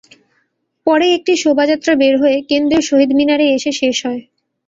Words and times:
পরে 0.87 1.05
একটি 1.17 1.33
শোভাযাত্রা 1.43 1.93
বের 2.01 2.15
হয়ে 2.21 2.37
কেন্দ্রীয় 2.49 2.83
শহীদ 2.89 3.11
মিনারে 3.19 3.45
এসে 3.55 3.71
শেষ 3.79 3.97
হয়। 4.05 4.21